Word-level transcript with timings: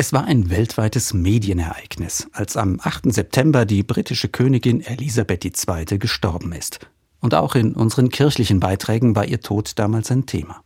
Es 0.00 0.12
war 0.12 0.26
ein 0.26 0.48
weltweites 0.48 1.12
Medienereignis, 1.12 2.28
als 2.32 2.56
am 2.56 2.78
8. 2.80 3.12
September 3.12 3.66
die 3.66 3.82
britische 3.82 4.28
Königin 4.28 4.80
Elisabeth 4.80 5.44
II. 5.44 5.98
gestorben 5.98 6.52
ist. 6.52 6.78
Und 7.18 7.34
auch 7.34 7.56
in 7.56 7.74
unseren 7.74 8.08
kirchlichen 8.08 8.60
Beiträgen 8.60 9.16
war 9.16 9.24
ihr 9.24 9.40
Tod 9.40 9.76
damals 9.76 10.12
ein 10.12 10.24
Thema. 10.24 10.62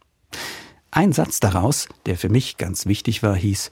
Ein 0.91 1.15
Satz 1.15 1.41
daraus, 1.41 1.89
der 2.05 2.19
für 2.19 2.29
mich 2.29 2.59
ganz 2.59 2.85
wichtig 2.85 3.23
war, 3.23 3.35
hieß 3.35 3.71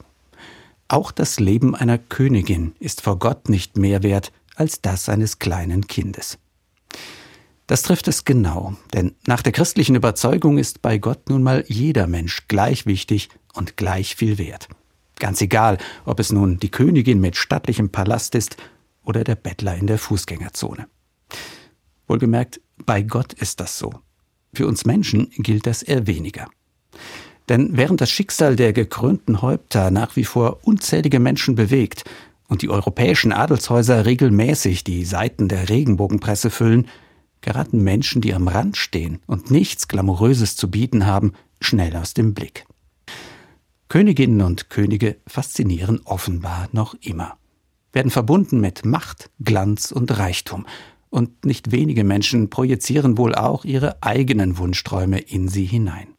Auch 0.89 1.13
das 1.13 1.39
Leben 1.39 1.75
einer 1.75 1.99
Königin 1.99 2.75
ist 2.81 3.03
vor 3.03 3.19
Gott 3.19 3.51
nicht 3.51 3.77
mehr 3.77 4.03
wert 4.03 4.33
als 4.55 4.81
das 4.81 5.11
eines 5.11 5.41
kleinen 5.41 5.87
Kindes. 5.89 6.39
Das 7.67 7.83
trifft 7.83 8.09
es 8.09 8.25
genau, 8.25 8.77
denn 8.95 9.15
nach 9.27 9.43
der 9.43 9.53
christlichen 9.53 9.95
Überzeugung 9.95 10.57
ist 10.57 10.81
bei 10.81 10.97
Gott 10.97 11.29
nun 11.29 11.43
mal 11.43 11.67
jeder 11.69 12.07
Mensch 12.07 12.49
gleich 12.49 12.87
wichtig 12.87 13.29
und 13.53 13.77
gleich 13.77 14.17
viel 14.17 14.39
wert. 14.39 14.71
Ganz 15.21 15.41
egal, 15.43 15.79
ob 16.07 16.19
es 16.19 16.33
nun 16.33 16.59
die 16.59 16.71
Königin 16.71 17.21
mit 17.21 17.37
stattlichem 17.37 17.91
Palast 17.91 18.35
ist 18.35 18.57
oder 19.05 19.23
der 19.23 19.37
Bettler 19.37 19.77
in 19.77 19.87
der 19.87 19.99
Fußgängerzone. 19.99 20.89
Wohlgemerkt, 22.09 22.61
bei 22.85 23.03
Gott 23.03 23.35
ist 23.35 23.61
das 23.61 23.79
so. 23.79 23.93
Für 24.53 24.67
uns 24.67 24.85
Menschen 24.85 25.31
gilt 25.37 25.67
das 25.67 25.83
eher 25.83 26.07
weniger. 26.07 26.49
Denn 27.49 27.77
während 27.77 28.01
das 28.01 28.11
Schicksal 28.11 28.57
der 28.57 28.73
gekrönten 28.73 29.43
Häupter 29.43 29.91
nach 29.91 30.17
wie 30.17 30.25
vor 30.25 30.61
unzählige 30.63 31.21
Menschen 31.21 31.55
bewegt 31.55 32.05
und 32.49 32.63
die 32.63 32.71
europäischen 32.71 33.33
Adelshäuser 33.33 34.07
regelmäßig 34.07 34.85
die 34.85 35.05
Seiten 35.05 35.49
der 35.49 35.69
Regenbogenpresse 35.69 36.51
füllen, 36.51 36.89
geraten 37.43 37.83
Menschen, 37.85 38.23
die 38.23 38.35
am 38.35 38.49
Rand 38.49 38.77
stehen 38.77 39.21
und 39.27 39.51
nichts 39.51 39.87
Glamouröses 39.87 40.57
zu 40.57 40.71
bieten 40.71 41.07
haben, 41.07 41.33
schnell 41.61 41.95
aus 41.97 42.15
dem 42.15 42.35
Blick. 42.35 42.67
Königinnen 43.91 44.43
und 44.43 44.71
Könige 44.71 45.17
faszinieren 45.27 46.01
offenbar 46.05 46.69
noch 46.71 46.95
immer, 47.01 47.37
werden 47.93 48.13
verbunden 48.13 48.61
mit 48.61 48.85
Macht, 48.85 49.31
Glanz 49.41 49.91
und 49.91 50.17
Reichtum, 50.17 50.65
und 51.09 51.45
nicht 51.45 51.73
wenige 51.73 52.05
Menschen 52.05 52.51
projizieren 52.51 53.19
wohl 53.19 53.35
auch 53.35 53.65
ihre 53.65 54.01
eigenen 54.01 54.59
Wunschträume 54.59 55.19
in 55.19 55.49
sie 55.49 55.65
hinein. 55.65 56.15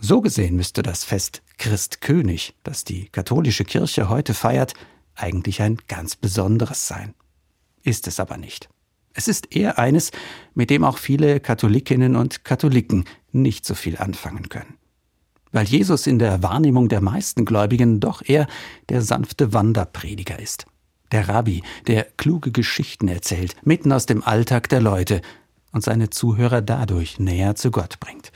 So 0.00 0.20
gesehen 0.20 0.56
müsste 0.56 0.82
das 0.82 1.04
Fest 1.04 1.42
Christkönig, 1.58 2.56
das 2.64 2.82
die 2.82 3.08
katholische 3.08 3.64
Kirche 3.64 4.08
heute 4.08 4.34
feiert, 4.34 4.74
eigentlich 5.14 5.62
ein 5.62 5.76
ganz 5.86 6.16
besonderes 6.16 6.88
sein. 6.88 7.14
Ist 7.84 8.08
es 8.08 8.18
aber 8.18 8.36
nicht. 8.36 8.68
Es 9.12 9.28
ist 9.28 9.54
eher 9.54 9.78
eines, 9.78 10.10
mit 10.54 10.70
dem 10.70 10.82
auch 10.82 10.98
viele 10.98 11.38
Katholikinnen 11.38 12.16
und 12.16 12.42
Katholiken 12.42 13.04
nicht 13.30 13.64
so 13.64 13.76
viel 13.76 13.96
anfangen 13.96 14.48
können 14.48 14.81
weil 15.52 15.66
Jesus 15.66 16.06
in 16.06 16.18
der 16.18 16.42
Wahrnehmung 16.42 16.88
der 16.88 17.00
meisten 17.00 17.44
Gläubigen 17.44 18.00
doch 18.00 18.22
eher 18.24 18.46
der 18.88 19.02
sanfte 19.02 19.52
Wanderprediger 19.52 20.38
ist. 20.38 20.66
Der 21.12 21.28
Rabbi, 21.28 21.62
der 21.86 22.04
kluge 22.16 22.50
Geschichten 22.52 23.06
erzählt, 23.06 23.54
mitten 23.62 23.92
aus 23.92 24.06
dem 24.06 24.24
Alltag 24.24 24.68
der 24.70 24.80
Leute 24.80 25.20
und 25.70 25.84
seine 25.84 26.10
Zuhörer 26.10 26.62
dadurch 26.62 27.18
näher 27.18 27.54
zu 27.54 27.70
Gott 27.70 28.00
bringt. 28.00 28.32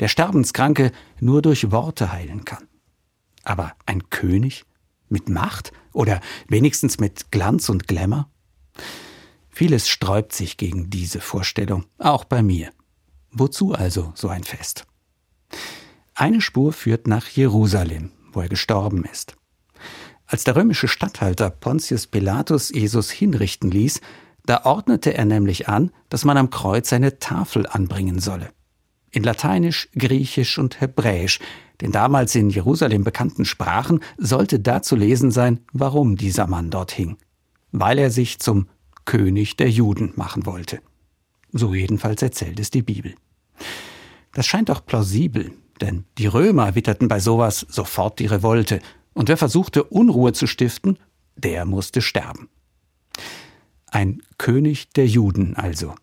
Der 0.00 0.08
Sterbenskranke 0.08 0.92
nur 1.20 1.42
durch 1.42 1.70
Worte 1.70 2.12
heilen 2.12 2.44
kann. 2.44 2.66
Aber 3.44 3.72
ein 3.86 4.10
König? 4.10 4.64
Mit 5.08 5.28
Macht? 5.28 5.72
Oder 5.92 6.20
wenigstens 6.48 6.98
mit 6.98 7.30
Glanz 7.30 7.68
und 7.68 7.88
Glamour? 7.88 8.28
Vieles 9.48 9.88
sträubt 9.88 10.32
sich 10.32 10.56
gegen 10.56 10.90
diese 10.90 11.20
Vorstellung, 11.20 11.86
auch 11.98 12.24
bei 12.24 12.42
mir. 12.42 12.70
Wozu 13.32 13.72
also 13.72 14.12
so 14.14 14.28
ein 14.28 14.44
Fest? 14.44 14.86
Eine 16.20 16.40
Spur 16.40 16.72
führt 16.72 17.06
nach 17.06 17.28
Jerusalem, 17.28 18.10
wo 18.32 18.40
er 18.40 18.48
gestorben 18.48 19.04
ist. 19.04 19.36
Als 20.26 20.42
der 20.42 20.56
römische 20.56 20.88
Statthalter 20.88 21.48
Pontius 21.48 22.08
Pilatus 22.08 22.70
Jesus 22.70 23.08
hinrichten 23.12 23.70
ließ, 23.70 24.00
da 24.44 24.64
ordnete 24.64 25.14
er 25.14 25.24
nämlich 25.24 25.68
an, 25.68 25.92
dass 26.08 26.24
man 26.24 26.36
am 26.36 26.50
Kreuz 26.50 26.92
eine 26.92 27.20
Tafel 27.20 27.68
anbringen 27.68 28.18
solle. 28.18 28.50
In 29.12 29.22
Lateinisch, 29.22 29.90
Griechisch 29.96 30.58
und 30.58 30.80
Hebräisch, 30.80 31.38
den 31.80 31.92
damals 31.92 32.34
in 32.34 32.50
Jerusalem 32.50 33.04
bekannten 33.04 33.44
Sprachen, 33.44 34.00
sollte 34.16 34.58
da 34.58 34.82
zu 34.82 34.96
lesen 34.96 35.30
sein, 35.30 35.60
warum 35.72 36.16
dieser 36.16 36.48
Mann 36.48 36.70
dort 36.70 36.90
hing. 36.90 37.16
Weil 37.70 37.96
er 37.96 38.10
sich 38.10 38.40
zum 38.40 38.66
König 39.04 39.56
der 39.56 39.70
Juden 39.70 40.14
machen 40.16 40.46
wollte. 40.46 40.80
So 41.52 41.74
jedenfalls 41.74 42.22
erzählt 42.22 42.58
es 42.58 42.70
die 42.70 42.82
Bibel. 42.82 43.14
Das 44.32 44.46
scheint 44.46 44.68
auch 44.68 44.84
plausibel, 44.84 45.52
denn 45.78 46.04
die 46.18 46.26
Römer 46.26 46.74
witterten 46.74 47.08
bei 47.08 47.20
sowas 47.20 47.66
sofort 47.68 48.18
die 48.18 48.26
Revolte, 48.26 48.80
und 49.14 49.28
wer 49.28 49.36
versuchte 49.36 49.84
Unruhe 49.84 50.32
zu 50.32 50.46
stiften, 50.46 50.98
der 51.36 51.64
musste 51.64 52.02
sterben. 52.02 52.48
Ein 53.86 54.22
König 54.36 54.90
der 54.90 55.06
Juden 55.06 55.56
also. 55.56 55.94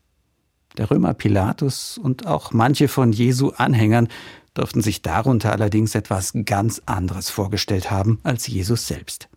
Der 0.77 0.91
Römer 0.91 1.13
Pilatus 1.13 1.97
und 1.97 2.27
auch 2.27 2.51
manche 2.51 2.87
von 2.87 3.13
Jesu 3.13 3.51
Anhängern 3.55 4.09
durften 4.53 4.81
sich 4.81 5.01
darunter 5.01 5.51
allerdings 5.51 5.95
etwas 5.95 6.33
ganz 6.45 6.81
anderes 6.85 7.29
vorgestellt 7.29 7.91
haben 7.91 8.19
als 8.23 8.47
Jesus 8.47 8.87
selbst. 8.87 9.29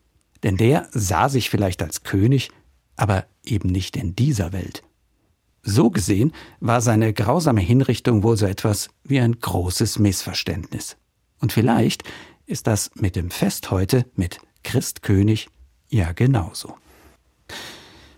Denn 0.42 0.56
der 0.56 0.88
sah 0.92 1.28
sich 1.28 1.50
vielleicht 1.50 1.82
als 1.82 2.02
König, 2.02 2.50
aber 2.96 3.26
eben 3.44 3.68
nicht 3.68 3.96
in 3.96 4.16
dieser 4.16 4.52
Welt. 4.52 4.82
So 5.68 5.90
gesehen 5.90 6.32
war 6.60 6.80
seine 6.80 7.12
grausame 7.12 7.60
Hinrichtung 7.60 8.22
wohl 8.22 8.38
so 8.38 8.46
etwas 8.46 8.88
wie 9.04 9.20
ein 9.20 9.38
großes 9.38 9.98
Missverständnis. 9.98 10.96
Und 11.40 11.52
vielleicht 11.52 12.04
ist 12.46 12.66
das 12.66 12.90
mit 12.94 13.16
dem 13.16 13.30
Fest 13.30 13.70
heute, 13.70 14.06
mit 14.16 14.38
Christkönig, 14.64 15.50
ja 15.90 16.12
genauso. 16.12 16.74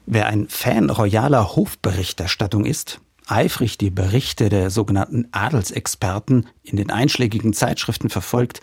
Wer 0.07 0.27
ein 0.27 0.47
Fan 0.49 0.91
royaler 0.91 1.57
Hofberichterstattung 1.57 2.65
ist, 2.65 3.01
eifrig 3.27 3.79
die 3.79 3.91
Berichte 3.91 4.49
der 4.49 4.71
sogenannten 4.71 5.27
Adelsexperten 5.33 6.47
in 6.63 6.77
den 6.77 6.91
einschlägigen 6.91 7.53
Zeitschriften 7.53 8.11
verfolgt, 8.11 8.61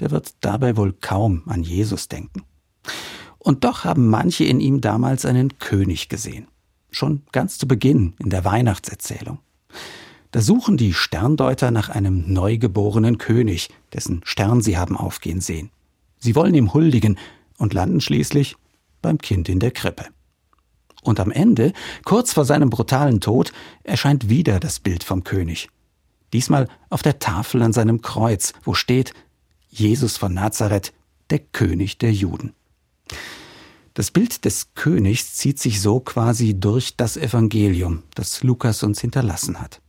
der 0.00 0.10
wird 0.10 0.36
dabei 0.40 0.78
wohl 0.78 0.94
kaum 0.94 1.42
an 1.48 1.62
Jesus 1.62 2.08
denken. 2.08 2.44
Und 3.38 3.64
doch 3.64 3.84
haben 3.84 4.08
manche 4.08 4.44
in 4.44 4.58
ihm 4.58 4.80
damals 4.80 5.26
einen 5.26 5.58
König 5.58 6.08
gesehen 6.08 6.46
schon 6.92 7.22
ganz 7.32 7.58
zu 7.58 7.66
Beginn 7.66 8.14
in 8.18 8.30
der 8.30 8.44
Weihnachtserzählung. 8.44 9.38
Da 10.30 10.40
suchen 10.40 10.76
die 10.76 10.94
Sterndeuter 10.94 11.70
nach 11.70 11.88
einem 11.88 12.32
neugeborenen 12.32 13.18
König, 13.18 13.68
dessen 13.92 14.22
Stern 14.24 14.62
sie 14.62 14.78
haben 14.78 14.96
aufgehen 14.96 15.40
sehen. 15.40 15.70
Sie 16.18 16.34
wollen 16.34 16.54
ihm 16.54 16.72
huldigen 16.72 17.18
und 17.58 17.74
landen 17.74 18.00
schließlich 18.00 18.56
beim 19.02 19.18
Kind 19.18 19.48
in 19.48 19.58
der 19.58 19.72
Krippe. 19.72 20.06
Und 21.02 21.18
am 21.18 21.32
Ende, 21.32 21.72
kurz 22.04 22.32
vor 22.32 22.44
seinem 22.44 22.70
brutalen 22.70 23.20
Tod, 23.20 23.52
erscheint 23.82 24.28
wieder 24.28 24.60
das 24.60 24.78
Bild 24.78 25.02
vom 25.02 25.24
König. 25.24 25.68
Diesmal 26.32 26.68
auf 26.88 27.02
der 27.02 27.18
Tafel 27.18 27.60
an 27.62 27.72
seinem 27.72 28.00
Kreuz, 28.00 28.54
wo 28.64 28.72
steht 28.72 29.12
Jesus 29.68 30.16
von 30.16 30.32
Nazareth, 30.32 30.92
der 31.30 31.40
König 31.40 31.98
der 31.98 32.12
Juden. 32.12 32.54
Das 33.94 34.10
Bild 34.10 34.46
des 34.46 34.72
Königs 34.72 35.34
zieht 35.34 35.58
sich 35.58 35.82
so 35.82 36.00
quasi 36.00 36.58
durch 36.58 36.96
das 36.96 37.18
Evangelium, 37.18 38.04
das 38.14 38.42
Lukas 38.42 38.82
uns 38.82 39.02
hinterlassen 39.02 39.60
hat. 39.60 39.82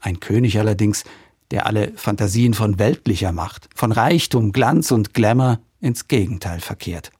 Ein 0.00 0.20
König 0.20 0.58
allerdings, 0.58 1.04
der 1.50 1.66
alle 1.66 1.92
Fantasien 1.96 2.54
von 2.54 2.78
weltlicher 2.78 3.30
Macht, 3.32 3.68
von 3.74 3.92
Reichtum, 3.92 4.52
Glanz 4.52 4.90
und 4.90 5.12
Glamour 5.12 5.60
ins 5.80 6.08
Gegenteil 6.08 6.60
verkehrt. 6.60 7.10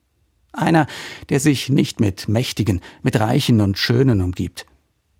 Einer, 0.55 0.87
der 1.29 1.39
sich 1.39 1.69
nicht 1.69 2.01
mit 2.01 2.29
Mächtigen, 2.29 2.81
mit 3.03 3.21
Reichen 3.21 3.61
und 3.61 3.77
Schönen 3.77 4.23
umgibt. 4.23 4.65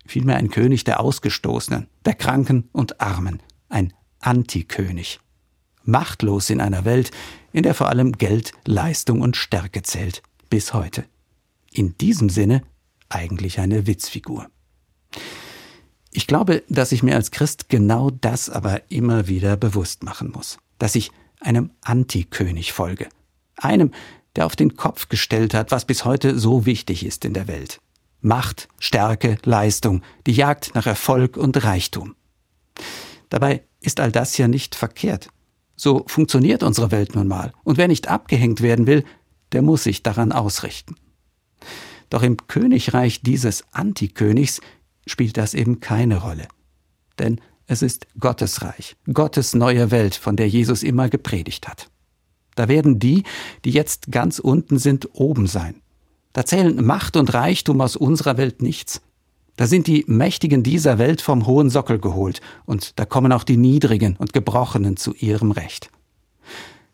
Vielmehr 0.07 0.37
ein 0.37 0.49
König 0.49 0.83
der 0.83 0.99
Ausgestoßenen, 0.99 1.87
der 2.05 2.15
Kranken 2.15 2.69
und 2.71 3.01
Armen, 3.01 3.39
ein 3.69 3.93
Antikönig. 4.19 5.19
Machtlos 5.83 6.49
in 6.49 6.59
einer 6.59 6.85
Welt, 6.85 7.11
in 7.51 7.61
der 7.61 7.75
vor 7.75 7.89
allem 7.89 8.13
Geld, 8.13 8.53
Leistung 8.65 9.21
und 9.21 9.37
Stärke 9.37 9.83
zählt 9.83 10.23
bis 10.53 10.71
heute. 10.71 11.05
In 11.71 11.97
diesem 11.97 12.29
Sinne 12.29 12.61
eigentlich 13.09 13.59
eine 13.59 13.87
Witzfigur. 13.87 14.51
Ich 16.11 16.27
glaube, 16.27 16.61
dass 16.69 16.91
ich 16.91 17.01
mir 17.01 17.15
als 17.15 17.31
Christ 17.31 17.69
genau 17.69 18.11
das 18.11 18.51
aber 18.51 18.91
immer 18.91 19.27
wieder 19.27 19.57
bewusst 19.57 20.03
machen 20.03 20.29
muss, 20.29 20.59
dass 20.77 20.93
ich 20.93 21.09
einem 21.39 21.71
Antikönig 21.81 22.71
folge, 22.71 23.09
einem, 23.55 23.89
der 24.35 24.45
auf 24.45 24.55
den 24.55 24.75
Kopf 24.75 25.09
gestellt 25.09 25.55
hat, 25.55 25.71
was 25.71 25.85
bis 25.85 26.05
heute 26.05 26.37
so 26.37 26.67
wichtig 26.67 27.03
ist 27.03 27.25
in 27.25 27.33
der 27.33 27.47
Welt. 27.47 27.81
Macht, 28.21 28.67
Stärke, 28.77 29.39
Leistung, 29.45 30.03
die 30.27 30.33
Jagd 30.33 30.75
nach 30.75 30.85
Erfolg 30.85 31.35
und 31.35 31.63
Reichtum. 31.63 32.13
Dabei 33.29 33.63
ist 33.81 33.99
all 33.99 34.11
das 34.11 34.37
ja 34.37 34.47
nicht 34.47 34.75
verkehrt. 34.75 35.29
So 35.75 36.03
funktioniert 36.05 36.61
unsere 36.61 36.91
Welt 36.91 37.15
nun 37.15 37.27
mal, 37.27 37.53
und 37.63 37.79
wer 37.79 37.87
nicht 37.87 38.07
abgehängt 38.07 38.61
werden 38.61 38.85
will, 38.85 39.03
der 39.53 39.61
muss 39.61 39.83
sich 39.83 40.03
daran 40.03 40.31
ausrichten. 40.31 40.95
Doch 42.09 42.21
im 42.21 42.37
Königreich 42.47 43.21
dieses 43.21 43.63
Antikönigs 43.71 44.61
spielt 45.07 45.37
das 45.37 45.53
eben 45.53 45.79
keine 45.79 46.17
Rolle. 46.17 46.47
Denn 47.17 47.39
es 47.65 47.81
ist 47.81 48.07
Gottes 48.19 48.61
Reich, 48.61 48.95
Gottes 49.11 49.55
neue 49.55 49.89
Welt, 49.91 50.15
von 50.15 50.35
der 50.35 50.49
Jesus 50.49 50.83
immer 50.83 51.09
gepredigt 51.09 51.67
hat. 51.67 51.89
Da 52.55 52.67
werden 52.67 52.99
die, 52.99 53.23
die 53.65 53.71
jetzt 53.71 54.11
ganz 54.11 54.39
unten 54.39 54.77
sind, 54.77 55.09
oben 55.13 55.47
sein. 55.47 55.81
Da 56.33 56.45
zählen 56.45 56.83
Macht 56.85 57.15
und 57.15 57.33
Reichtum 57.33 57.81
aus 57.81 57.95
unserer 57.95 58.37
Welt 58.37 58.61
nichts. 58.61 59.01
Da 59.55 59.67
sind 59.67 59.87
die 59.87 60.03
Mächtigen 60.07 60.63
dieser 60.63 60.97
Welt 60.97 61.21
vom 61.21 61.45
hohen 61.45 61.69
Sockel 61.69 61.99
geholt, 61.99 62.41
und 62.65 62.99
da 62.99 63.05
kommen 63.05 63.31
auch 63.31 63.43
die 63.43 63.57
Niedrigen 63.57 64.15
und 64.17 64.33
Gebrochenen 64.33 64.97
zu 64.97 65.13
ihrem 65.13 65.51
Recht. 65.51 65.89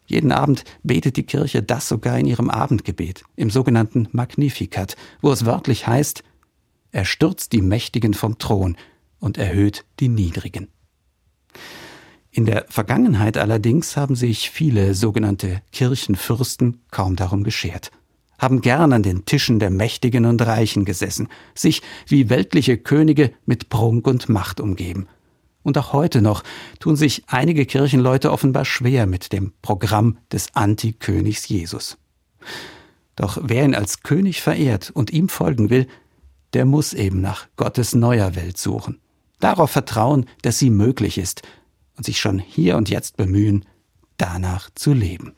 Jeden 0.09 0.31
Abend 0.31 0.63
betet 0.81 1.17
die 1.17 1.23
Kirche 1.23 1.61
das 1.61 1.87
sogar 1.87 2.17
in 2.17 2.25
ihrem 2.25 2.49
Abendgebet, 2.49 3.23
im 3.35 3.51
sogenannten 3.51 4.07
Magnificat, 4.11 4.97
wo 5.21 5.31
es 5.31 5.45
wörtlich 5.45 5.85
heißt, 5.85 6.23
er 6.91 7.05
stürzt 7.05 7.53
die 7.53 7.61
Mächtigen 7.61 8.15
vom 8.15 8.39
Thron 8.39 8.75
und 9.19 9.37
erhöht 9.37 9.85
die 9.99 10.09
Niedrigen. 10.09 10.69
In 12.31 12.45
der 12.45 12.65
Vergangenheit 12.69 13.37
allerdings 13.37 13.97
haben 13.97 14.15
sich 14.15 14.49
viele 14.49 14.95
sogenannte 14.95 15.61
Kirchenfürsten 15.71 16.81
kaum 16.89 17.15
darum 17.15 17.43
geschert, 17.43 17.91
haben 18.39 18.61
gern 18.61 18.93
an 18.93 19.03
den 19.03 19.25
Tischen 19.25 19.59
der 19.59 19.69
Mächtigen 19.69 20.25
und 20.25 20.41
Reichen 20.41 20.85
gesessen, 20.85 21.27
sich 21.53 21.83
wie 22.07 22.31
weltliche 22.31 22.79
Könige 22.79 23.31
mit 23.45 23.69
Prunk 23.69 24.07
und 24.07 24.27
Macht 24.27 24.59
umgeben– 24.59 25.07
und 25.63 25.77
auch 25.77 25.93
heute 25.93 26.21
noch 26.21 26.43
tun 26.79 26.95
sich 26.95 27.23
einige 27.27 27.65
Kirchenleute 27.65 28.31
offenbar 28.31 28.65
schwer 28.65 29.05
mit 29.05 29.33
dem 29.33 29.53
Programm 29.61 30.17
des 30.31 30.55
Antikönigs 30.55 31.47
Jesus. 31.47 31.97
Doch 33.15 33.37
wer 33.41 33.65
ihn 33.65 33.75
als 33.75 34.01
König 34.01 34.41
verehrt 34.41 34.91
und 34.91 35.11
ihm 35.11 35.27
folgen 35.27 35.69
will, 35.69 35.87
der 36.53 36.65
muss 36.65 36.93
eben 36.93 37.21
nach 37.21 37.47
Gottes 37.57 37.93
neuer 37.93 38.35
Welt 38.35 38.57
suchen. 38.57 38.99
Darauf 39.39 39.71
vertrauen, 39.71 40.25
dass 40.41 40.59
sie 40.59 40.69
möglich 40.69 41.17
ist 41.17 41.41
und 41.97 42.05
sich 42.05 42.19
schon 42.19 42.39
hier 42.39 42.77
und 42.77 42.89
jetzt 42.89 43.17
bemühen, 43.17 43.65
danach 44.17 44.69
zu 44.73 44.93
leben. 44.93 45.33